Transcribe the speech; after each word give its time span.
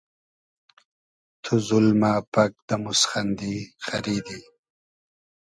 تو 1.43 1.53
زولمۂ 1.67 2.13
پئگ 2.33 2.51
دۂ 2.67 2.75
موسخیندی 2.83 3.55
خئریدی 3.85 4.39